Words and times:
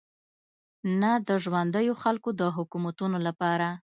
نه 1.01 1.11
د 1.27 1.29
ژونديو 1.43 1.93
خلکو 2.03 2.29
د 2.39 2.41
حکومتونو 2.57 3.17
لپاره. 3.27 3.67